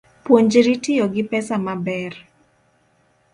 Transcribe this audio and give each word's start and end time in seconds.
Puonjri 0.23 0.73
tiyo 0.83 1.05
gi 1.13 1.23
pesa 1.31 1.55
maber 1.65 2.13